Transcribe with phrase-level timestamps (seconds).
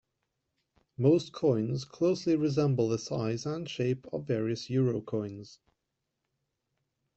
[0.97, 5.59] Most coins closely resemble the size and shape of various euro coins.